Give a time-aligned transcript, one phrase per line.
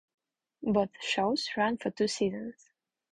[0.63, 2.71] Both shows ran for two seasons.